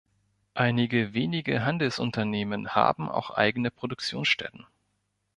Einige 0.55 1.13
wenige 1.13 1.63
Handelsunternehmen 1.63 2.69
haben 2.73 3.07
auch 3.07 3.29
eigene 3.29 3.69
Produktionsstätten. 3.69 4.65